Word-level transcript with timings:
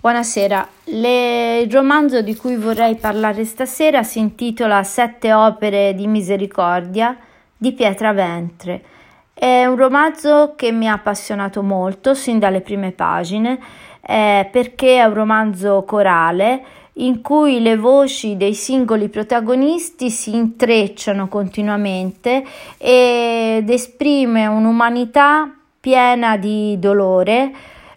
Buonasera, 0.00 0.66
Le... 0.84 1.58
il 1.58 1.70
romanzo 1.70 2.22
di 2.22 2.34
cui 2.34 2.56
vorrei 2.56 2.94
parlare 2.94 3.44
stasera 3.44 4.02
si 4.02 4.18
intitola 4.18 4.82
Sette 4.82 5.34
opere 5.34 5.94
di 5.94 6.06
misericordia 6.06 7.14
di 7.54 7.72
Pietra 7.72 8.14
Ventre. 8.14 8.82
È 9.34 9.66
un 9.66 9.76
romanzo 9.76 10.54
che 10.56 10.72
mi 10.72 10.88
ha 10.88 10.94
appassionato 10.94 11.62
molto 11.62 12.14
sin 12.14 12.38
dalle 12.38 12.62
prime 12.62 12.92
pagine 12.92 13.58
eh, 14.00 14.48
perché 14.50 15.00
è 15.00 15.04
un 15.04 15.12
romanzo 15.12 15.84
corale 15.86 16.62
in 16.94 17.20
cui 17.20 17.60
le 17.60 17.76
voci 17.76 18.38
dei 18.38 18.54
singoli 18.54 19.10
protagonisti 19.10 20.08
si 20.08 20.34
intrecciano 20.34 21.28
continuamente 21.28 22.42
ed 22.78 23.68
esprime 23.68 24.46
un'umanità 24.46 25.54
piena 25.78 26.38
di 26.38 26.78
dolore 26.78 27.52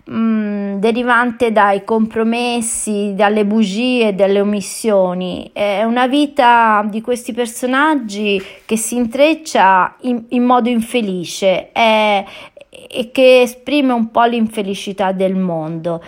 mh, 0.05 0.15
mm, 0.15 0.75
derivante 0.79 1.51
dai 1.51 1.83
compromessi, 1.83 3.13
dalle 3.15 3.45
bugie, 3.45 4.15
dalle 4.15 4.41
omissioni. 4.41 5.49
È 5.53 5.83
una 5.83 6.07
vita 6.07 6.85
di 6.89 7.01
questi 7.01 7.33
personaggi 7.33 8.41
che 8.65 8.77
si 8.77 8.95
intreccia 8.95 9.95
in, 10.01 10.25
in 10.29 10.43
modo 10.43 10.69
infelice 10.69 11.71
è, 11.71 12.25
e 12.69 13.11
che 13.11 13.41
esprime 13.41 13.93
un 13.93 14.11
po' 14.11 14.23
l'infelicità 14.23 15.11
del 15.11 15.35
mondo. 15.35 16.03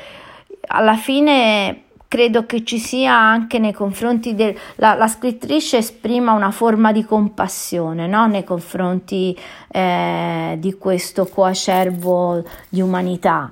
Alla 0.68 0.96
fine 0.96 1.82
credo 2.07 2.46
che 2.46 2.63
ci 2.63 2.80
sia 2.80 3.13
anche 3.13 3.59
nei 3.59 3.73
confronti 3.73 4.35
della 4.35 4.55
la 4.77 5.07
scrittrice 5.07 5.77
esprima 5.77 6.32
una 6.32 6.52
forma 6.52 6.91
di 6.91 7.04
compassione 7.04 8.07
no? 8.07 8.27
nei 8.27 8.43
confronti 8.43 9.38
eh, 9.70 10.55
di 10.57 10.73
questo 10.77 11.26
coacervo 11.26 12.43
di 12.70 12.82
umanità. 12.82 13.52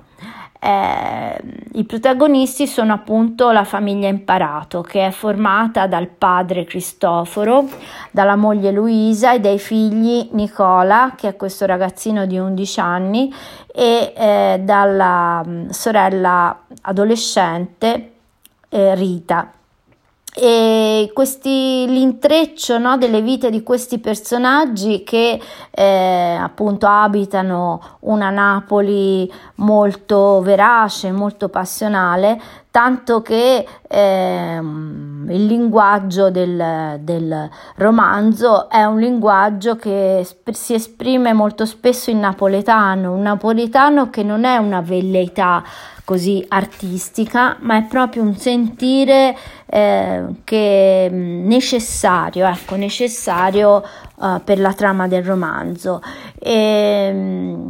Eh, 0.64 1.40
I 1.74 1.84
protagonisti 1.84 2.66
sono 2.66 2.94
appunto 2.94 3.50
la 3.50 3.64
famiglia 3.64 4.08
Imparato, 4.08 4.80
che 4.80 5.08
è 5.08 5.10
formata 5.10 5.86
dal 5.86 6.08
padre 6.08 6.64
Cristoforo, 6.64 7.68
dalla 8.10 8.34
moglie 8.34 8.70
Luisa 8.70 9.34
e 9.34 9.40
dai 9.40 9.58
figli 9.58 10.30
Nicola, 10.32 11.12
che 11.16 11.28
è 11.28 11.36
questo 11.36 11.66
ragazzino 11.66 12.24
di 12.24 12.38
11 12.38 12.80
anni, 12.80 13.34
e 13.66 14.14
eh, 14.16 14.60
dalla 14.62 15.44
mm, 15.46 15.68
sorella 15.68 16.62
adolescente 16.80 18.12
eh, 18.70 18.94
Rita. 18.94 19.52
E 20.36 21.12
questi, 21.14 21.86
l'intreccio 21.86 22.78
no, 22.78 22.98
delle 22.98 23.22
vite 23.22 23.50
di 23.50 23.62
questi 23.62 24.00
personaggi 24.00 25.04
che 25.04 25.40
eh, 25.70 26.36
appunto 26.40 26.88
abitano 26.88 27.98
una 28.00 28.30
Napoli 28.30 29.32
molto 29.56 30.40
verace, 30.42 31.12
molto 31.12 31.48
passionale, 31.48 32.40
tanto 32.72 33.22
che 33.22 33.64
eh, 33.86 34.56
il 34.58 35.46
linguaggio 35.46 36.32
del, 36.32 36.98
del, 36.98 37.48
romanzo 37.76 38.68
è 38.68 38.82
un 38.82 38.98
linguaggio 38.98 39.76
che 39.76 40.26
si 40.50 40.74
esprime 40.74 41.32
molto 41.32 41.64
spesso 41.64 42.10
in 42.10 42.18
napoletano, 42.18 43.12
un 43.12 43.22
napoletano 43.22 44.10
che 44.10 44.24
non 44.24 44.42
è 44.42 44.56
una 44.56 44.80
velleità 44.80 45.62
così 46.04 46.44
artistica, 46.48 47.56
ma 47.60 47.78
è 47.78 47.84
proprio 47.84 48.22
un 48.22 48.36
sentire 48.36 49.36
eh, 49.66 50.24
che 50.44 51.08
mm, 51.10 51.46
necessario, 51.46 52.46
ecco, 52.46 52.76
necessario 52.76 53.82
uh, 54.16 54.42
per 54.44 54.60
la 54.60 54.74
trama 54.74 55.08
del 55.08 55.24
romanzo. 55.24 56.02
E, 56.38 57.10
mm, 57.12 57.68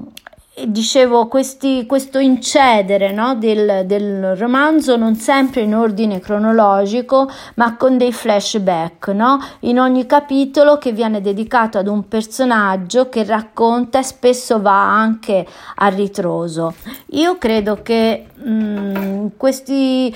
dicevo, 0.67 1.27
questi, 1.27 1.85
questo 1.85 2.19
incedere 2.19 3.11
no, 3.11 3.35
del, 3.35 3.83
del, 3.87 4.37
romanzo 4.37 4.97
non 4.97 5.17
sempre 5.17 5.63
in 5.63 5.75
ordine 5.75 6.21
cronologico, 6.21 7.29
ma 7.55 7.77
con 7.77 7.99
dei 7.99 8.13
flashback, 8.13 9.09
no? 9.09 9.39
in 9.61 9.81
ogni 9.81 10.07
capitolo 10.07 10.79
che 10.79 10.93
viene 10.93 11.21
dedicato 11.21 11.79
ad 11.79 11.89
un 11.89 12.07
personaggio 12.07 13.09
che 13.09 13.25
racconta 13.25 13.99
e 13.99 14.05
spesso 14.05 14.61
va 14.61 14.97
anche 14.97 15.45
a 15.77 15.89
ritroso. 15.89 16.75
Io 17.11 17.37
credo 17.37 17.83
che 17.83 18.27
mh, 18.35 18.53
mm, 18.53 19.27
questi 19.37 20.15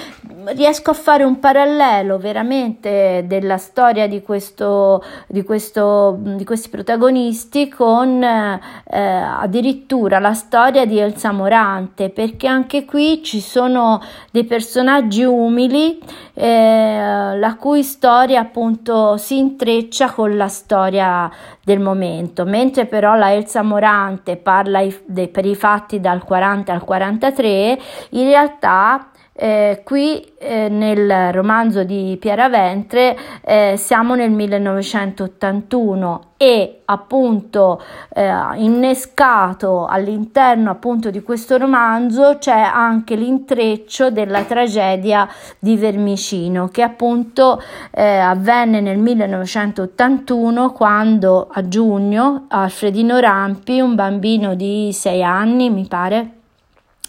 riesco 0.55 0.91
a 0.91 0.95
fare 0.95 1.25
un 1.25 1.41
parallelo 1.41 2.19
veramente 2.19 3.25
della 3.27 3.59
storia 3.59 4.07
di, 4.07 4.23
questo, 4.23 5.03
di, 5.27 5.43
questo, 5.43 6.17
di 6.21 6.45
questi 6.45 6.69
protagonisti 6.69 7.69
con 7.69 8.23
eh, 8.23 8.61
addirittura 8.91 10.19
la 10.19 10.28
storia 10.35 10.85
di 10.85 10.99
Elsa 10.99 11.33
Morante, 11.33 12.11
perché 12.11 12.47
anche 12.47 12.85
qui 12.85 13.23
ci 13.23 13.41
sono 13.41 14.03
dei 14.31 14.45
personaggi 14.45 15.25
umili 15.25 15.99
eh, 16.35 17.37
la 17.37 17.57
cui 17.57 17.83
storia 17.83 18.41
appunto 18.41 19.17
si 19.17 19.39
intreccia 19.39 20.11
con 20.11 20.37
la 20.37 20.49
storia 20.49 21.31
del 21.63 21.81
momento, 21.81 22.45
mentre 22.45 22.87
però 22.87 23.15
la 23.15 23.33
Elsa 23.33 23.63
Morante 23.63 24.37
parla 24.37 24.81
i, 24.81 24.97
de, 25.05 25.29
per 25.29 25.45
i 25.45 25.55
fatti 25.55 26.01
dal 26.01 26.23
40 26.23 26.73
al 26.73 26.85
43, 26.85 27.79
in 28.11 28.25
realtà 28.25 29.11
eh, 29.41 29.83
qui 29.85 30.21
eh, 30.37 30.69
nel 30.69 31.33
romanzo 31.33 31.85
di 31.85 32.17
Piera 32.19 32.49
Ventre 32.49 33.17
eh, 33.45 33.75
siamo 33.77 34.17
nel 34.17 34.33
1981 34.33 36.23
e 36.37 36.81
appunto 36.87 37.81
eh, 38.15 38.33
innescato 38.57 39.87
all'interno 39.87 40.71
appunto 40.71 41.11
di 41.11 41.23
questo 41.23 41.57
romanzo 41.57 42.39
c'è 42.39 42.59
anche 42.59 43.15
l'intreccio 43.15 44.11
della 44.11 44.43
tragedia 44.43 45.29
di 45.61 45.77
Vermicino 45.77 46.67
che 46.67 46.83
appunto 46.83 47.63
eh, 47.93 48.19
avvenne 48.19 48.81
nel 48.81 48.99
1981 48.99 50.73
quando 50.73 51.49
a 51.49 51.69
giugno 51.69 52.47
Alfredino 52.49 53.21
Rampi, 53.21 53.79
un 53.79 53.95
bambino 53.95 54.57
di 54.57 54.91
sei 54.93 55.23
anni 55.23 55.71
mi 55.71 55.87
pare, 55.87 56.38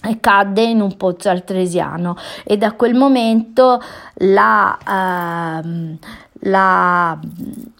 e 0.02 0.20
cadde 0.20 0.64
in 0.64 0.82
un 0.82 0.96
pozzo 0.96 1.30
altresiano 1.30 2.16
e 2.44 2.58
da 2.58 2.74
quel 2.74 2.94
momento 2.94 3.82
la, 4.16 5.62
uh, 5.62 5.98
la, 6.42 7.20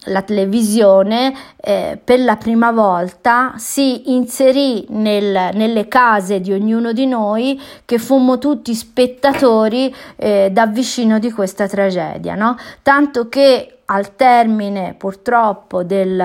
la 0.04 0.22
televisione 0.22 1.34
eh, 1.56 1.98
per 2.02 2.20
la 2.20 2.36
prima 2.36 2.72
volta 2.72 3.52
si 3.56 4.14
inserì 4.14 4.86
nel, 4.90 5.50
nelle 5.52 5.88
case 5.88 6.40
di 6.40 6.52
ognuno 6.52 6.92
di 6.92 7.06
noi 7.06 7.60
che 7.84 7.98
fummo 7.98 8.38
tutti 8.38 8.74
spettatori 8.74 9.94
eh, 10.16 10.48
da 10.50 10.66
vicino 10.66 11.18
di 11.18 11.30
questa 11.30 11.66
tragedia, 11.66 12.34
no? 12.34 12.56
tanto 12.82 13.28
che 13.28 13.80
al 13.90 14.14
termine 14.16 14.94
purtroppo 14.96 15.82
del, 15.82 16.20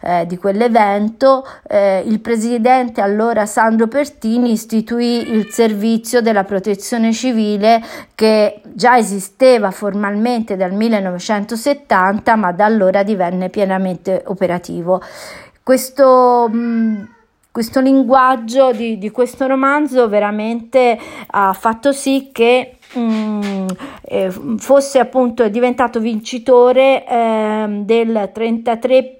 eh, 0.00 0.26
di 0.26 0.36
quell'evento 0.36 1.46
eh, 1.66 2.02
il 2.04 2.20
presidente 2.20 3.00
allora 3.00 3.46
Sandro 3.46 3.86
Pertini 3.86 4.52
istituì 4.52 5.30
il 5.30 5.50
servizio 5.50 6.20
della 6.20 6.44
protezione 6.44 7.12
civile 7.12 7.82
che 8.14 8.60
già 8.64 8.98
esisteva 8.98 9.70
formalmente 9.70 10.56
dal 10.56 10.72
1970 10.72 12.34
ma 12.34 12.52
da 12.52 12.64
allora 12.64 13.02
divenne 13.06 13.48
pienamente 13.48 14.22
operativo. 14.26 15.00
Questo 15.62 16.48
mh, 16.50 17.08
questo 17.56 17.80
linguaggio 17.80 18.70
di, 18.72 18.98
di, 18.98 19.10
questo 19.10 19.46
romanzo 19.46 20.10
veramente 20.10 20.98
ha 21.28 21.54
fatto 21.54 21.90
sì 21.90 22.28
che 22.30 22.76
mm, 22.98 23.66
eh, 24.02 24.30
fosse 24.58 24.98
appunto 24.98 25.48
diventato 25.48 25.98
vincitore 25.98 27.06
eh, 27.08 27.66
del 27.82 28.30
33 28.30 29.16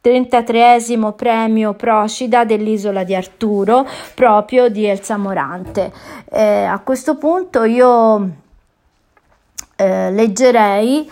33 0.00 0.78
premio 1.16 1.74
Procida 1.74 2.46
dell'isola 2.46 3.02
di 3.02 3.14
Arturo, 3.14 3.86
proprio 4.14 4.70
di 4.70 4.86
Elsa 4.86 5.18
Morante. 5.18 5.92
Eh, 6.30 6.62
a 6.62 6.78
questo 6.78 7.16
punto 7.16 7.64
io 7.64 8.30
eh, 9.76 10.10
leggerei 10.12 11.10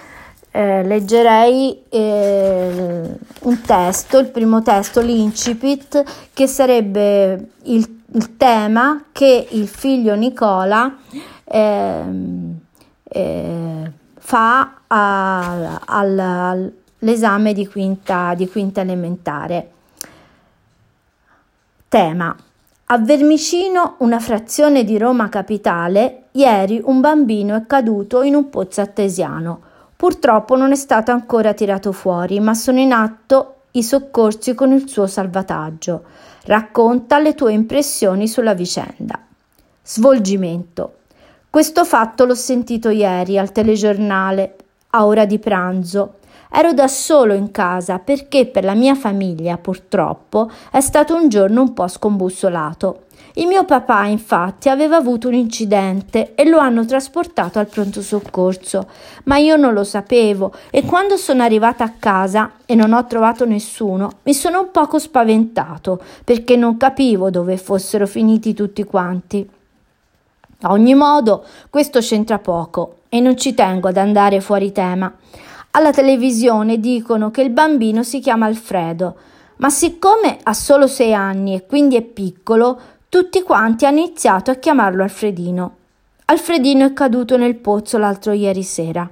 eh, 0.57 0.85
leggerei 0.85 1.83
eh, 1.89 3.03
un 3.41 3.61
testo, 3.63 4.19
il 4.19 4.29
primo 4.29 4.63
testo, 4.63 5.01
l'incipit, 5.01 6.05
che 6.33 6.47
sarebbe 6.47 7.49
il, 7.65 8.03
il 8.13 8.37
tema 8.37 9.07
che 9.11 9.49
il 9.51 9.67
figlio 9.67 10.15
Nicola 10.15 10.97
eh, 11.43 12.05
fa 14.17 14.75
all'esame 15.75 17.53
di 17.53 17.69
di 18.37 18.49
quinta 18.49 18.81
elementare. 18.81 19.71
Tema. 21.89 22.37
A 22.87 22.99
Vermicino, 22.99 23.97
una 23.99 24.21
frazione 24.21 24.85
di 24.85 24.99
Roma 24.99 25.29
capitale, 25.29 26.27
ieri 26.33 26.81
un 26.85 27.01
bambino 27.01 27.57
è 27.57 27.67
caduto 27.67 28.23
in 28.23 28.37
un 28.37 28.51
pozzo 28.51 28.81
attesiano. 28.83 29.73
Purtroppo 29.97 30.57
non 30.57 30.73
è 30.73 30.77
stato 30.77 31.13
ancora 31.13 31.55
tirato 31.55 31.93
fuori, 31.93 32.41
ma 32.41 32.55
sono 32.55 32.79
in 32.79 32.93
atto 32.93 33.55
i 33.73 33.83
soccorsi 33.83 34.55
con 34.55 34.73
il 34.73 34.89
suo 34.89 35.07
salvataggio. 35.07 36.05
Racconta 36.45 37.19
le 37.19 37.35
tue 37.35 37.53
impressioni 37.53 38.29
sulla 38.29 38.55
vicenda. 38.55 39.19
Svolgimento. 39.83 40.97
Questo 41.49 41.85
fatto 41.85 42.25
l'ho 42.25 42.35
sentito 42.35 42.89
ieri 42.89 43.39
al 43.39 43.53
telegiornale, 43.53 44.57
a 44.91 45.07
ora 45.07 45.25
di 45.25 45.39
pranzo. 45.39 46.15
Ero 46.51 46.73
da 46.73 46.87
solo 46.87 47.35
in 47.35 47.51
casa 47.51 47.99
perché 47.99 48.47
per 48.47 48.65
la 48.65 48.75
mia 48.75 48.95
famiglia, 48.95 49.57
purtroppo, 49.57 50.51
è 50.71 50.81
stato 50.81 51.15
un 51.15 51.29
giorno 51.29 51.63
un 51.63 51.73
po' 51.73 51.89
scombussolato. 51.89 53.04
Il 53.37 53.49
mio 53.49 53.65
papà, 53.65 54.05
infatti, 54.05 54.69
aveva 54.69 54.95
avuto 54.95 55.27
un 55.27 55.35
incidente 55.35 56.37
e 56.37 56.49
lo 56.49 56.59
hanno 56.59 56.85
trasportato 56.87 57.59
al 57.59 57.67
pronto 57.67 58.01
soccorso, 58.01 58.89
ma 59.25 59.39
io 59.39 59.57
non 59.57 59.73
lo 59.73 59.83
sapevo 59.83 60.53
e 60.71 60.85
quando 60.85 61.17
sono 61.17 61.43
arrivata 61.43 61.83
a 61.83 61.95
casa 61.99 62.53
e 62.65 62.77
non 62.77 62.93
ho 62.93 63.05
trovato 63.07 63.45
nessuno, 63.45 64.19
mi 64.23 64.35
sono 64.35 64.61
un 64.61 64.71
poco 64.71 65.01
spaventato 65.01 66.01
perché 66.23 66.55
non 66.55 66.77
capivo 66.77 67.29
dove 67.31 67.57
fossero 67.57 68.07
finiti 68.07 68.55
tutti 68.55 68.85
quanti. 68.85 69.49
A 70.61 70.71
ogni 70.71 70.95
modo, 70.95 71.45
questo 71.71 71.99
c'entra 71.99 72.39
poco 72.39 72.99
e 73.09 73.19
non 73.19 73.37
ci 73.37 73.53
tengo 73.53 73.89
ad 73.89 73.97
andare 73.97 74.41
fuori 74.41 74.71
tema. 74.71 75.13
Alla 75.73 75.91
televisione 75.91 76.79
dicono 76.79 77.33
che 77.33 77.43
il 77.43 77.51
bambino 77.51 78.05
si 78.05 78.21
chiama 78.21 78.47
Alfredo, 78.47 79.17
ma 79.57 79.71
siccome 79.71 80.39
ha 80.43 80.53
solo 80.53 80.87
sei 80.87 81.15
anni 81.15 81.55
e 81.55 81.67
quindi 81.67 81.97
è 81.97 82.03
piccolo, 82.03 82.81
tutti 83.15 83.45
quanti 83.45 83.87
hanno 83.87 84.01
iniziato 84.01 84.51
a 84.51 84.57
chiamarlo 84.57 85.05
Alfredino. 85.05 85.77
Alfredino 86.25 86.85
è 86.85 86.93
caduto 86.93 87.37
nel 87.37 87.55
pozzo 87.55 87.97
l'altro 87.97 88.33
ieri 88.33 88.65
sera. 88.65 89.09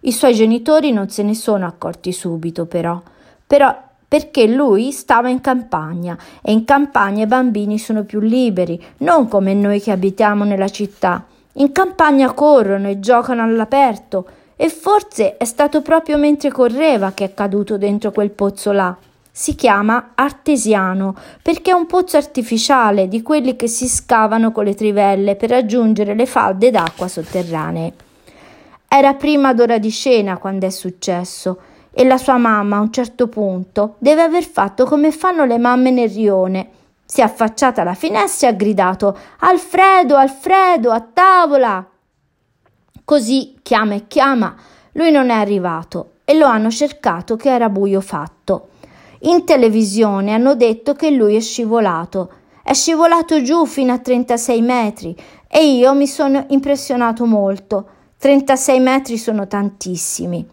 I 0.00 0.12
suoi 0.12 0.34
genitori 0.34 0.92
non 0.92 1.08
se 1.08 1.22
ne 1.22 1.34
sono 1.34 1.64
accorti 1.64 2.12
subito, 2.12 2.66
però. 2.66 3.00
Però 3.46 3.74
perché 4.06 4.46
lui 4.46 4.92
stava 4.92 5.30
in 5.30 5.40
campagna 5.40 6.18
e 6.42 6.52
in 6.52 6.66
campagna 6.66 7.24
i 7.24 7.26
bambini 7.26 7.78
sono 7.78 8.04
più 8.04 8.20
liberi, 8.20 8.78
non 8.98 9.26
come 9.26 9.54
noi 9.54 9.80
che 9.80 9.90
abitiamo 9.90 10.44
nella 10.44 10.68
città. 10.68 11.24
In 11.54 11.72
campagna 11.72 12.34
corrono 12.34 12.88
e 12.88 13.00
giocano 13.00 13.42
all'aperto 13.42 14.26
e 14.54 14.68
forse 14.68 15.38
è 15.38 15.46
stato 15.46 15.80
proprio 15.80 16.18
mentre 16.18 16.50
correva 16.50 17.12
che 17.12 17.24
è 17.24 17.32
caduto 17.32 17.78
dentro 17.78 18.10
quel 18.10 18.32
pozzo 18.32 18.70
là. 18.72 18.94
Si 19.38 19.54
chiama 19.54 20.12
artesiano 20.14 21.14
perché 21.42 21.70
è 21.70 21.74
un 21.74 21.84
pozzo 21.84 22.16
artificiale 22.16 23.06
di 23.06 23.20
quelli 23.20 23.54
che 23.54 23.68
si 23.68 23.86
scavano 23.86 24.50
con 24.50 24.64
le 24.64 24.74
trivelle 24.74 25.36
per 25.36 25.50
raggiungere 25.50 26.14
le 26.14 26.24
falde 26.24 26.70
d'acqua 26.70 27.06
sotterranee. 27.06 27.92
Era 28.88 29.12
prima 29.12 29.52
d'ora 29.52 29.76
di 29.76 29.90
cena 29.90 30.38
quando 30.38 30.64
è 30.64 30.70
successo 30.70 31.58
e 31.90 32.04
la 32.04 32.16
sua 32.16 32.38
mamma 32.38 32.78
a 32.78 32.80
un 32.80 32.90
certo 32.90 33.28
punto 33.28 33.96
deve 33.98 34.22
aver 34.22 34.42
fatto 34.42 34.86
come 34.86 35.12
fanno 35.12 35.44
le 35.44 35.58
mamme 35.58 35.90
nel 35.90 36.08
rione. 36.08 36.70
Si 37.04 37.20
è 37.20 37.24
affacciata 37.24 37.82
alla 37.82 37.92
finestra 37.92 38.48
e 38.48 38.52
ha 38.52 38.54
gridato 38.54 39.18
Alfredo, 39.40 40.16
Alfredo, 40.16 40.90
a 40.90 41.06
tavola. 41.12 41.86
Così 43.04 43.58
chiama 43.60 43.96
e 43.96 44.06
chiama, 44.06 44.56
lui 44.92 45.10
non 45.10 45.28
è 45.28 45.34
arrivato 45.34 46.12
e 46.24 46.32
lo 46.38 46.46
hanno 46.46 46.70
cercato 46.70 47.36
che 47.36 47.50
era 47.50 47.68
buio 47.68 48.00
fatto. 48.00 48.68
In 49.20 49.44
televisione 49.44 50.32
hanno 50.32 50.54
detto 50.54 50.94
che 50.94 51.10
lui 51.10 51.36
è 51.36 51.40
scivolato. 51.40 52.30
È 52.62 52.74
scivolato 52.74 53.42
giù 53.42 53.64
fino 53.64 53.92
a 53.92 53.98
36 53.98 54.60
metri 54.60 55.16
e 55.48 55.72
io 55.74 55.94
mi 55.94 56.06
sono 56.06 56.44
impressionato 56.48 57.24
molto. 57.24 57.86
36 58.18 58.80
metri 58.80 59.16
sono 59.16 59.46
tantissimi. 59.46 60.46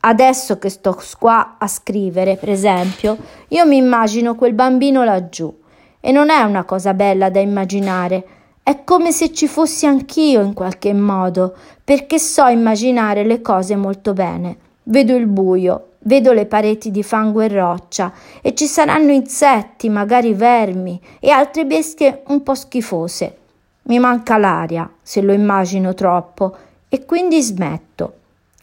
Adesso 0.00 0.58
che 0.58 0.68
sto 0.68 0.96
qua 1.18 1.56
a 1.58 1.66
scrivere, 1.66 2.36
per 2.36 2.50
esempio, 2.50 3.16
io 3.48 3.66
mi 3.66 3.76
immagino 3.76 4.36
quel 4.36 4.54
bambino 4.54 5.04
laggiù. 5.04 5.52
E 6.00 6.12
non 6.12 6.30
è 6.30 6.42
una 6.42 6.64
cosa 6.64 6.94
bella 6.94 7.28
da 7.28 7.40
immaginare. 7.40 8.26
È 8.62 8.84
come 8.84 9.12
se 9.12 9.32
ci 9.32 9.48
fossi 9.48 9.86
anch'io 9.86 10.40
in 10.42 10.54
qualche 10.54 10.94
modo, 10.94 11.54
perché 11.82 12.18
so 12.18 12.46
immaginare 12.46 13.24
le 13.24 13.42
cose 13.42 13.74
molto 13.76 14.12
bene. 14.12 14.56
Vedo 14.84 15.16
il 15.16 15.26
buio, 15.26 15.87
Vedo 16.00 16.32
le 16.32 16.46
pareti 16.46 16.90
di 16.90 17.02
fango 17.02 17.40
e 17.40 17.48
roccia 17.48 18.12
e 18.40 18.54
ci 18.54 18.66
saranno 18.66 19.10
insetti, 19.10 19.88
magari 19.88 20.32
vermi 20.32 21.00
e 21.18 21.30
altre 21.30 21.66
bestie 21.66 22.22
un 22.28 22.42
po' 22.42 22.54
schifose. 22.54 23.36
Mi 23.82 23.98
manca 23.98 24.38
l'aria, 24.38 24.88
se 25.02 25.20
lo 25.20 25.32
immagino 25.32 25.94
troppo, 25.94 26.56
e 26.88 27.04
quindi 27.04 27.42
smetto. 27.42 28.14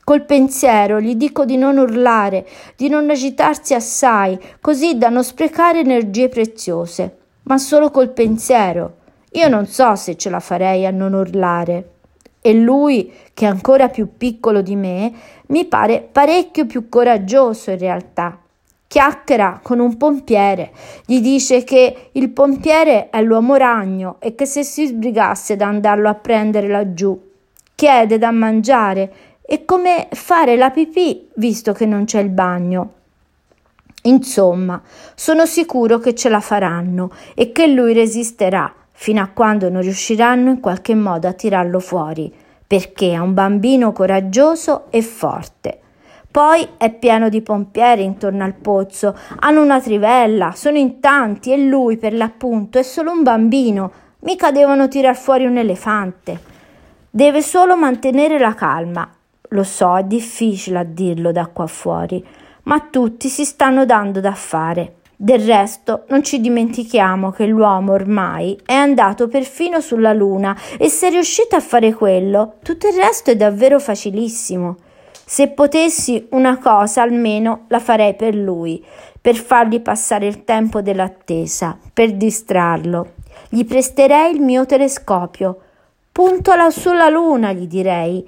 Col 0.03 0.23
pensiero 0.23 1.01
gli 1.01 1.15
dico 1.15 1.45
di 1.45 1.57
non 1.57 1.77
urlare, 1.77 2.47
di 2.75 2.89
non 2.89 3.09
agitarsi 3.09 3.73
assai, 3.73 4.39
così 4.61 4.97
da 4.97 5.09
non 5.09 5.23
sprecare 5.23 5.79
energie 5.79 6.29
preziose, 6.29 7.17
ma 7.43 7.57
solo 7.57 7.89
col 7.89 8.09
pensiero. 8.09 8.97
Io 9.31 9.49
non 9.49 9.65
so 9.65 9.95
se 9.95 10.15
ce 10.15 10.29
la 10.29 10.39
farei 10.39 10.85
a 10.85 10.91
non 10.91 11.13
urlare 11.13 11.94
e 12.45 12.53
lui, 12.53 13.11
che 13.33 13.45
è 13.45 13.49
ancora 13.49 13.89
più 13.89 14.17
piccolo 14.17 14.61
di 14.61 14.75
me, 14.75 15.11
mi 15.47 15.65
pare 15.65 16.07
parecchio 16.11 16.67
più 16.67 16.89
coraggioso 16.89 17.71
in 17.71 17.79
realtà. 17.79 18.37
Chiacchiera 18.85 19.61
con 19.63 19.79
un 19.79 19.97
pompiere, 19.97 20.71
gli 21.07 21.21
dice 21.21 21.63
che 21.63 22.09
il 22.11 22.29
pompiere 22.29 23.09
è 23.09 23.19
l'uomo 23.23 23.55
ragno 23.55 24.17
e 24.19 24.35
che 24.35 24.45
se 24.45 24.61
si 24.61 24.85
sbrigasse 24.85 25.53
ad 25.53 25.61
andarlo 25.61 26.07
a 26.07 26.13
prendere 26.13 26.67
laggiù, 26.67 27.19
chiede 27.73 28.19
da 28.19 28.29
mangiare 28.29 29.13
e 29.41 29.65
come 29.65 30.07
fare 30.11 30.55
la 30.55 30.69
pipì 30.69 31.29
visto 31.37 31.73
che 31.73 31.87
non 31.87 32.05
c'è 32.05 32.19
il 32.19 32.29
bagno. 32.29 32.93
Insomma, 34.03 34.79
sono 35.15 35.47
sicuro 35.47 35.97
che 35.97 36.13
ce 36.13 36.29
la 36.29 36.41
faranno 36.41 37.09
e 37.33 37.51
che 37.51 37.65
lui 37.65 37.93
resisterà 37.93 38.71
fino 38.97 39.21
a 39.21 39.27
quando 39.27 39.69
non 39.69 39.81
riusciranno 39.81 40.49
in 40.49 40.59
qualche 40.61 40.95
modo 40.95 41.27
a 41.27 41.33
tirarlo 41.33 41.79
fuori, 41.79 42.33
perché 42.65 43.11
è 43.11 43.17
un 43.17 43.33
bambino 43.33 43.91
coraggioso 43.91 44.85
e 44.89 45.01
forte. 45.01 45.79
Poi 46.31 46.67
è 46.77 46.91
pieno 46.91 47.29
di 47.29 47.41
pompieri 47.41 48.03
intorno 48.03 48.43
al 48.43 48.55
pozzo, 48.55 49.15
hanno 49.39 49.61
una 49.61 49.79
trivella, 49.79 50.53
sono 50.53 50.77
in 50.77 50.99
tanti 50.99 51.51
e 51.51 51.57
lui, 51.57 51.97
per 51.97 52.13
l'appunto, 52.13 52.79
è 52.79 52.83
solo 52.83 53.11
un 53.11 53.21
bambino, 53.21 53.91
mica 54.19 54.51
devono 54.51 54.87
tirar 54.87 55.15
fuori 55.15 55.45
un 55.45 55.57
elefante. 55.57 56.39
Deve 57.09 57.41
solo 57.41 57.77
mantenere 57.77 58.39
la 58.39 58.53
calma. 58.53 59.09
Lo 59.49 59.63
so, 59.63 59.95
è 59.95 60.03
difficile 60.03 60.79
a 60.79 60.83
dirlo 60.83 61.31
da 61.31 61.47
qua 61.47 61.67
fuori, 61.67 62.25
ma 62.63 62.79
tutti 62.89 63.29
si 63.29 63.45
stanno 63.45 63.85
dando 63.85 64.19
da 64.19 64.33
fare. 64.33 64.94
Del 65.17 65.39
resto, 65.39 66.03
non 66.09 66.23
ci 66.23 66.41
dimentichiamo 66.41 67.31
che 67.31 67.45
l'uomo 67.45 67.93
ormai 67.93 68.59
è 68.65 68.73
andato 68.73 69.29
perfino 69.29 69.79
sulla 69.79 70.11
Luna 70.11 70.57
e 70.77 70.89
se 70.89 71.07
è 71.07 71.09
riuscito 71.09 71.55
a 71.55 71.61
fare 71.61 71.93
quello, 71.93 72.55
tutto 72.61 72.87
il 72.87 72.95
resto 72.95 73.31
è 73.31 73.35
davvero 73.37 73.79
facilissimo. 73.79 74.75
Se 75.27 75.47
potessi 75.47 76.27
una 76.31 76.57
cosa 76.57 77.01
almeno 77.01 77.63
la 77.69 77.79
farei 77.79 78.13
per 78.13 78.35
lui, 78.35 78.83
per 79.21 79.35
fargli 79.35 79.79
passare 79.79 80.27
il 80.27 80.43
tempo 80.43 80.81
dell'attesa, 80.81 81.77
per 81.93 82.13
distrarlo. 82.13 83.13
Gli 83.49 83.63
presterei 83.65 84.35
il 84.35 84.41
mio 84.41 84.65
telescopio. 84.65 85.61
Puntola 86.11 86.69
sulla 86.69 87.09
Luna, 87.09 87.53
gli 87.53 87.67
direi. 87.67 88.27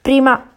Prima 0.00 0.48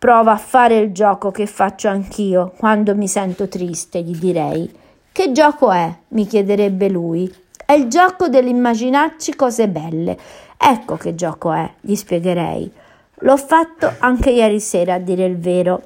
Prova 0.00 0.32
a 0.32 0.38
fare 0.38 0.78
il 0.78 0.92
gioco 0.92 1.30
che 1.30 1.44
faccio 1.44 1.88
anch'io 1.88 2.54
quando 2.56 2.96
mi 2.96 3.06
sento 3.06 3.48
triste, 3.48 4.00
gli 4.00 4.16
direi. 4.16 4.74
Che 5.12 5.30
gioco 5.30 5.70
è? 5.70 5.94
mi 6.08 6.26
chiederebbe 6.26 6.88
lui. 6.88 7.30
È 7.66 7.74
il 7.74 7.86
gioco 7.88 8.28
dell'immaginarci 8.28 9.36
cose 9.36 9.68
belle. 9.68 10.16
Ecco 10.56 10.96
che 10.96 11.14
gioco 11.14 11.52
è, 11.52 11.70
gli 11.82 11.94
spiegherei. 11.94 12.72
L'ho 13.16 13.36
fatto 13.36 13.92
anche 13.98 14.30
ieri 14.30 14.58
sera, 14.58 14.94
a 14.94 14.98
dire 14.98 15.26
il 15.26 15.36
vero, 15.36 15.82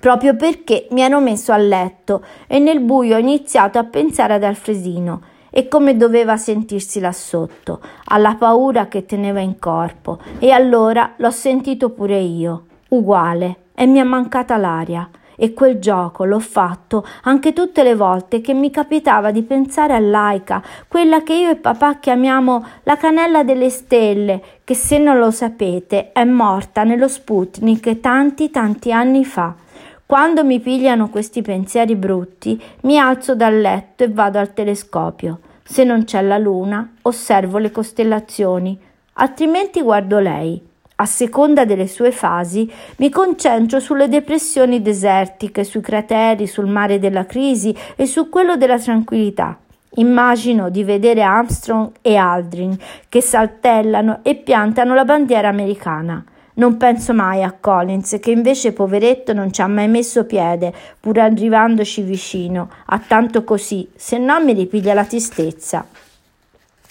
proprio 0.00 0.34
perché 0.34 0.88
mi 0.90 1.02
ero 1.02 1.20
messo 1.20 1.52
a 1.52 1.56
letto 1.56 2.24
e 2.48 2.58
nel 2.58 2.80
buio 2.80 3.14
ho 3.14 3.20
iniziato 3.20 3.78
a 3.78 3.84
pensare 3.84 4.34
ad 4.34 4.42
Alfresino 4.42 5.22
e 5.50 5.68
come 5.68 5.96
doveva 5.96 6.36
sentirsi 6.36 6.98
là 6.98 7.12
sotto, 7.12 7.80
alla 8.06 8.34
paura 8.34 8.88
che 8.88 9.06
teneva 9.06 9.38
in 9.38 9.60
corpo, 9.60 10.18
e 10.40 10.50
allora 10.50 11.12
l'ho 11.16 11.30
sentito 11.30 11.90
pure 11.90 12.18
io 12.18 12.64
uguale 12.90 13.56
e 13.74 13.86
mi 13.86 13.98
è 13.98 14.04
mancata 14.04 14.56
l'aria. 14.56 15.08
E 15.42 15.54
quel 15.54 15.78
gioco 15.78 16.24
l'ho 16.24 16.38
fatto 16.38 17.02
anche 17.22 17.54
tutte 17.54 17.82
le 17.82 17.94
volte 17.94 18.42
che 18.42 18.52
mi 18.52 18.70
capitava 18.70 19.30
di 19.30 19.42
pensare 19.42 19.94
a 19.94 19.98
Laika, 19.98 20.62
quella 20.86 21.22
che 21.22 21.32
io 21.32 21.48
e 21.48 21.56
papà 21.56 21.94
chiamiamo 21.94 22.62
la 22.82 22.98
canella 22.98 23.42
delle 23.42 23.70
stelle, 23.70 24.42
che 24.64 24.74
se 24.74 24.98
non 24.98 25.18
lo 25.18 25.30
sapete 25.30 26.12
è 26.12 26.24
morta 26.24 26.84
nello 26.84 27.08
Sputnik 27.08 28.00
tanti 28.00 28.50
tanti 28.50 28.92
anni 28.92 29.24
fa. 29.24 29.54
Quando 30.04 30.44
mi 30.44 30.60
pigliano 30.60 31.08
questi 31.08 31.40
pensieri 31.40 31.96
brutti, 31.96 32.62
mi 32.82 32.98
alzo 32.98 33.34
dal 33.34 33.58
letto 33.58 34.04
e 34.04 34.10
vado 34.10 34.38
al 34.38 34.52
telescopio. 34.52 35.38
Se 35.62 35.84
non 35.84 36.04
c'è 36.04 36.20
la 36.20 36.36
luna, 36.36 36.96
osservo 37.00 37.56
le 37.56 37.70
costellazioni, 37.70 38.78
altrimenti 39.14 39.80
guardo 39.80 40.18
lei 40.18 40.68
a 41.00 41.06
seconda 41.06 41.64
delle 41.64 41.88
sue 41.88 42.12
fasi, 42.12 42.70
mi 42.96 43.08
concentro 43.08 43.80
sulle 43.80 44.08
depressioni 44.08 44.82
desertiche, 44.82 45.64
sui 45.64 45.80
crateri, 45.80 46.46
sul 46.46 46.66
mare 46.66 46.98
della 46.98 47.24
crisi 47.24 47.74
e 47.96 48.04
su 48.04 48.28
quello 48.28 48.56
della 48.56 48.78
tranquillità. 48.78 49.58
Immagino 49.94 50.68
di 50.68 50.84
vedere 50.84 51.22
Armstrong 51.22 51.92
e 52.02 52.16
Aldrin 52.16 52.76
che 53.08 53.22
saltellano 53.22 54.20
e 54.22 54.36
piantano 54.36 54.94
la 54.94 55.06
bandiera 55.06 55.48
americana. 55.48 56.22
Non 56.54 56.76
penso 56.76 57.14
mai 57.14 57.42
a 57.42 57.56
Collins, 57.58 58.18
che 58.20 58.30
invece, 58.30 58.72
poveretto, 58.72 59.32
non 59.32 59.50
ci 59.50 59.62
ha 59.62 59.66
mai 59.66 59.88
messo 59.88 60.26
piede, 60.26 60.72
pur 61.00 61.18
arrivandoci 61.18 62.02
vicino, 62.02 62.68
a 62.86 62.98
tanto 62.98 63.42
così, 63.42 63.88
se 63.96 64.18
no 64.18 64.38
mi 64.40 64.52
ripiglia 64.52 64.92
la 64.92 65.04
tristezza. 65.06 65.86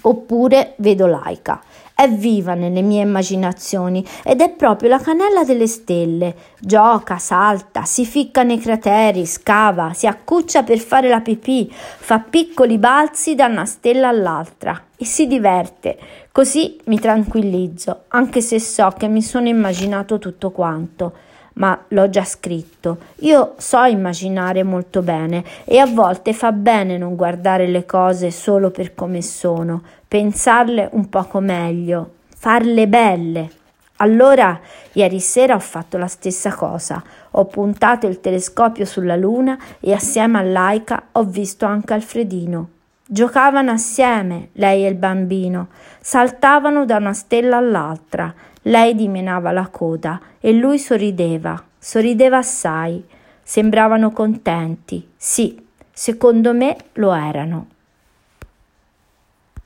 Oppure 0.01 0.73
vedo 0.77 1.05
Laika. 1.05 1.61
È 1.99 2.07
viva 2.07 2.53
nelle 2.53 2.81
mie 2.81 3.01
immaginazioni 3.01 4.05
ed 4.23 4.39
è 4.39 4.51
proprio 4.51 4.87
la 4.87 4.99
cannella 4.99 5.43
delle 5.43 5.67
stelle. 5.67 6.33
Gioca, 6.57 7.17
salta, 7.17 7.83
si 7.83 8.05
ficca 8.05 8.41
nei 8.43 8.57
crateri, 8.57 9.25
scava, 9.25 9.91
si 9.91 10.07
accuccia 10.07 10.63
per 10.63 10.79
fare 10.79 11.09
la 11.09 11.19
pipì, 11.19 11.69
fa 11.69 12.19
piccoli 12.19 12.77
balzi 12.77 13.35
da 13.35 13.47
una 13.47 13.65
stella 13.65 14.07
all'altra 14.07 14.81
e 14.95 15.03
si 15.03 15.27
diverte. 15.27 15.99
Così 16.31 16.79
mi 16.85 17.01
tranquillizzo, 17.01 18.03
anche 18.07 18.39
se 18.39 18.61
so 18.61 18.93
che 18.97 19.09
mi 19.09 19.21
sono 19.21 19.49
immaginato 19.49 20.19
tutto 20.19 20.51
quanto 20.51 21.13
ma 21.59 21.79
l'ho 21.89 22.09
già 22.09 22.23
scritto. 22.23 22.97
Io 23.19 23.53
so 23.57 23.83
immaginare 23.83 24.63
molto 24.63 25.01
bene 25.01 25.43
e 25.65 25.77
a 25.77 25.85
volte 25.85 26.33
fa 26.33 26.51
bene 26.51 26.97
non 26.97 27.15
guardare 27.15 27.67
le 27.67 27.85
cose 27.85 28.31
solo 28.31 28.71
per 28.71 28.95
come 28.95 29.21
sono, 29.21 29.81
pensarle 30.07 30.89
un 30.93 31.09
poco 31.09 31.39
meglio, 31.39 32.13
farle 32.35 32.87
belle. 32.87 33.51
Allora, 33.97 34.57
ieri 34.93 35.19
sera 35.19 35.55
ho 35.55 35.59
fatto 35.59 35.97
la 35.97 36.07
stessa 36.07 36.53
cosa. 36.53 37.03
Ho 37.31 37.45
puntato 37.45 38.07
il 38.07 38.21
telescopio 38.21 38.85
sulla 38.85 39.17
luna 39.17 39.57
e 39.81 39.91
assieme 39.91 40.39
a 40.39 40.41
Laika 40.41 41.07
ho 41.11 41.23
visto 41.25 41.65
anche 41.65 41.93
Alfredino. 41.93 42.69
Giocavano 43.05 43.71
assieme, 43.71 44.49
lei 44.53 44.85
e 44.85 44.89
il 44.89 44.95
bambino, 44.95 45.67
saltavano 45.99 46.85
da 46.85 46.95
una 46.95 47.13
stella 47.13 47.57
all'altra. 47.57 48.33
Lei 48.69 48.93
dimenava 48.93 49.51
la 49.51 49.67
coda 49.67 50.21
e 50.39 50.53
lui 50.53 50.77
sorrideva, 50.77 51.59
sorrideva 51.79 52.37
assai. 52.37 53.03
Sembravano 53.41 54.11
contenti. 54.11 55.09
Sì, 55.17 55.59
secondo 55.91 56.53
me 56.53 56.77
lo 56.93 57.11
erano. 57.11 57.65